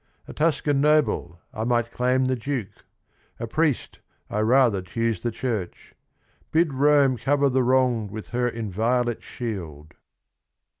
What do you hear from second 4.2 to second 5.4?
I rather choose the